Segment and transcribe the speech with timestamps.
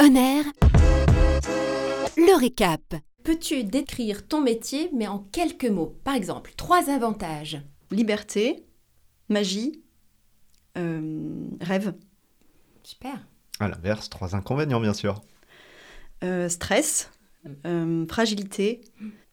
[0.00, 0.44] Honneur.
[2.16, 2.94] Le récap.
[3.24, 5.96] Peux-tu décrire ton métier, mais en quelques mots?
[6.04, 7.60] Par exemple, trois avantages.
[7.90, 8.64] Liberté,
[9.28, 9.82] magie,
[10.76, 11.94] euh, rêve,
[12.84, 13.26] Super.
[13.60, 15.20] À l'inverse, trois inconvénients, bien sûr.
[16.24, 17.10] euh, stress,
[17.66, 18.80] euh, fragilité.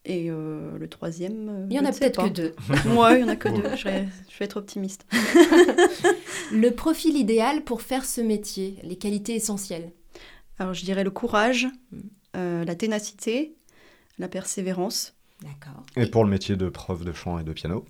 [0.04, 1.50] Et euh, le troisième.
[1.50, 2.30] euh, Il y en je a peut-être pas.
[2.30, 2.56] que deux.
[2.98, 3.76] Ouais, il y en a que deux.
[3.78, 5.06] Je vais, je vais être optimiste.
[6.52, 9.92] Le profil idéal pour faire ce métier, les qualités essentielles.
[10.60, 11.98] Alors, je dirais le courage, Mm.
[12.38, 13.56] euh, la ténacité,
[14.18, 15.84] la persévérance, D'accord.
[15.98, 17.86] Et pour le métier de prof de chant et de piano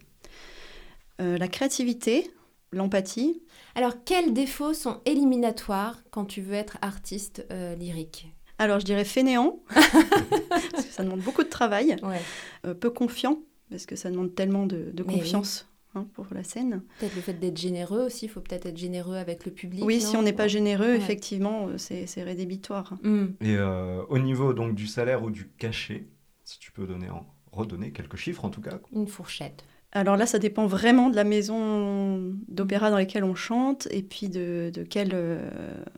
[1.21, 2.29] euh, la créativité,
[2.71, 3.41] l'empathie.
[3.75, 8.27] Alors, quels défauts sont éliminatoires quand tu veux être artiste euh, lyrique?
[8.57, 11.95] Alors, je dirais fainéant, parce que ça demande beaucoup de travail.
[12.03, 12.19] Ouais.
[12.65, 13.39] Euh, peu confiant,
[13.69, 15.19] parce que ça demande tellement de, de Mais oui.
[15.19, 16.81] confiance hein, pour la scène.
[16.99, 19.83] Peut-être le fait d'être généreux aussi, il faut peut-être être généreux avec le public.
[19.83, 20.97] Oui, si on n'est pas généreux, Ouais.
[20.97, 22.93] effectivement, euh, c'est rédhibitoire.
[23.03, 23.27] Hmm.
[23.41, 26.07] Et euh, au niveau donc du salaire ou du cachet,
[26.43, 28.79] si tu peux donner en- redonner quelques chiffres en tout cas.
[28.93, 29.63] Une fourchette.
[29.91, 34.27] Alors là, ça dépend vraiment de la maison d'opéra dans laquelle on chante et puis
[34.27, 35.49] de, de quel, euh,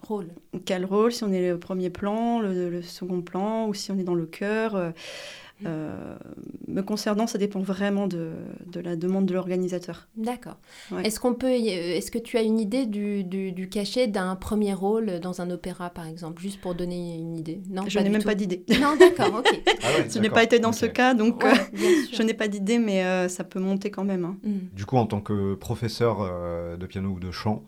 [0.04, 0.28] Rôle.
[0.66, 3.98] quel rôle, si on est le premier plan, le, le second plan ou si on
[3.98, 4.76] est dans le chœur.
[4.76, 4.92] euh,
[5.66, 6.16] euh,
[6.68, 8.32] me concernant, ça dépend vraiment de,
[8.68, 10.08] de la demande de l'organisateur.
[10.16, 10.58] D'accord.
[10.92, 11.06] Ouais.
[11.08, 11.58] Est-ce qu'on peut, euh,
[11.96, 15.50] est-ce que tu as une idée du, du, du cachet d'un premier rôle dans un
[15.50, 17.62] opéra, par exemple, juste pour donner une idée?
[17.70, 18.28] Non, Je n'ai même tout.
[18.28, 18.64] pas d'idée.
[18.80, 19.62] Non, d'accord, ok.
[19.84, 20.36] Ah ouais, Je n'ai d'accord.
[20.36, 23.44] pas été dans ce cas, donc Ouais, euh, je n'ai pas d'idée, mais euh, ça
[23.44, 24.26] peut monter quand même.
[24.26, 24.38] hein.
[24.44, 24.60] Hmm.
[24.74, 27.64] Du coup, en tant que professeur euh, de piano ou de chant,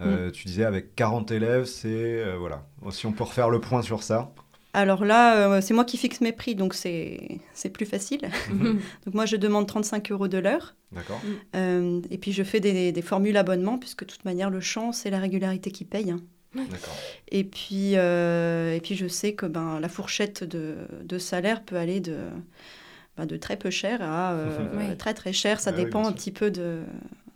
[0.00, 2.66] euh, tu disais avec 40 élèves, c'est euh, voilà.
[2.90, 4.32] Si on peut refaire le point sur ça.
[4.72, 8.20] Alors là, euh, c'est moi qui fixe mes prix, donc c'est c'est plus facile.
[8.50, 8.80] Mhm.
[9.04, 10.76] Donc moi, je demande 35 euros de l'heure.
[10.92, 11.20] D'accord.
[11.56, 14.92] Euh, et puis je fais des, des formules abonnement, puisque de toute manière, le chant,
[14.92, 16.10] c'est la régularité qui paye.
[16.12, 16.20] hein.
[16.54, 16.96] D'accord.
[17.30, 20.74] Et puis, euh, et puis je sais que ben, la fourchette de,
[21.04, 22.16] de salaire peut aller de,
[23.16, 24.96] ben, de très peu cher à euh, Oui.
[24.96, 25.60] très très cher.
[25.60, 26.80] Ça Bah dépend un petit peu de,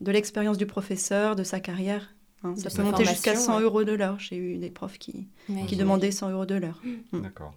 [0.00, 2.14] de l'expérience du professeur, de sa carrière.
[2.44, 2.52] Hein.
[2.52, 3.62] De Ça peut monter jusqu'à formation, 100 ouais.
[3.64, 4.16] euros de l'heure.
[4.18, 5.64] J'ai eu des profs qui, Ouais.
[5.66, 6.80] qui demandaient 100 euros de l'heure.
[7.12, 7.52] D'accord.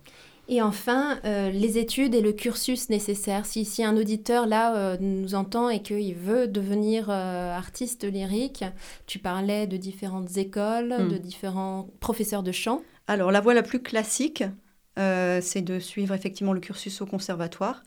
[0.50, 3.46] Et enfin, euh, les études et le cursus nécessaire.
[3.46, 8.64] Si, si un auditeur là euh, nous entend et qu'il veut devenir euh, artiste lyrique,
[9.08, 11.09] tu parlais de différentes écoles, Mm.
[11.09, 12.81] de différents professeurs de chant.
[13.08, 14.44] Alors, la voie la plus classique,
[14.97, 17.84] euh, c'est de suivre effectivement le cursus au conservatoire,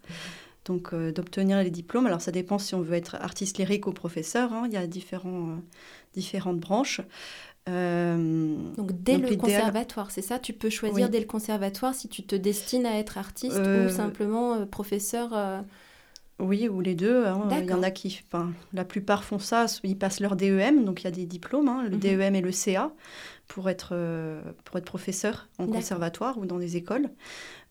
[0.65, 2.07] donc euh, d'obtenir les diplômes.
[2.07, 4.53] Alors, ça dépend si on veut être artiste lyrique ou professeur.
[4.53, 4.65] hein.
[4.67, 5.57] Il y a différents, euh,
[6.15, 7.01] différentes branches.
[7.69, 10.39] Euh, Donc dès Donc, le conservatoire, c'est ça?
[10.39, 11.11] Tu peux choisir Oui.
[11.11, 15.33] dès le conservatoire si tu te destines à être artiste ou simplement professeur.
[16.41, 17.27] Oui, ou les deux.
[17.27, 17.49] hein.
[17.63, 19.67] Il y en a qui, enfin, la plupart font ça.
[19.85, 21.99] Ils passent leur DEM, donc il y a des diplômes, hein, le Mhm.
[22.01, 22.93] DEM et le CA,
[23.49, 27.09] pour être, euh, pour être professeur en conservatoire ou dans des écoles.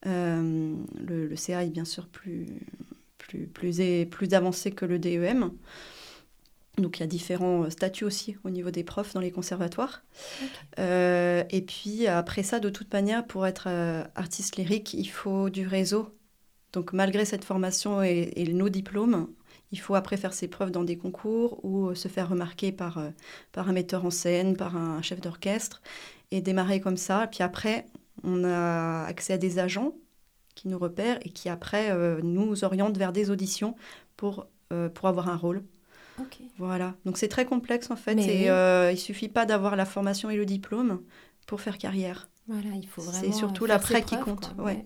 [0.06, 2.46] Euh, le, le CA est bien sûr plus,
[3.18, 3.46] plus,
[4.06, 5.50] plus, avancé que le DEM.
[6.78, 10.02] Donc il y a différents euh, statuts aussi au niveau des profs dans les conservatoires.
[10.78, 15.50] Euh, et puis après ça, de toute manière, pour être euh, artiste lyrique, il faut
[15.50, 16.08] du réseau.
[16.72, 19.28] Donc malgré cette formation et, et nos diplômes,
[19.72, 22.98] il faut après faire ses preuves dans des concours ou euh, se faire remarquer par,
[22.98, 23.10] euh,
[23.52, 25.80] par un metteur en scène, par un chef d'orchestre,
[26.30, 27.26] et démarrer comme ça.
[27.28, 27.86] Puis après,
[28.24, 29.94] on a accès à des agents
[30.54, 33.76] qui nous repèrent et qui après euh, nous orientent vers des auditions
[34.16, 35.62] pour, euh, pour avoir un rôle.
[36.58, 36.94] Voilà.
[37.06, 38.14] Donc c'est très complexe en fait.
[38.14, 41.00] Mais et euh, il suffit pas d'avoir la formation et le diplôme
[41.46, 42.28] pour faire carrière.
[42.46, 43.32] Voilà, il faut C'est vraiment.
[43.32, 44.84] surtout euh, faire l'après qui compte, ouais.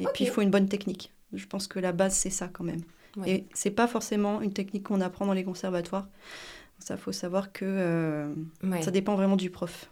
[0.00, 1.12] Et puis il faut une bonne technique.
[1.32, 2.80] Je pense que la base c'est ça quand même.
[3.16, 3.30] Ouais.
[3.30, 6.08] Et c'est pas forcément une technique qu'on apprend dans les conservatoires.
[6.78, 8.82] Ça faut savoir que euh, Ouais.
[8.82, 9.90] ça dépend vraiment du prof.